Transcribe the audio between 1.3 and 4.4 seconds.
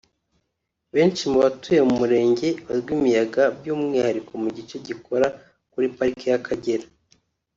mu batuye mu Murenge wa Rwimiyaga by’umwihariko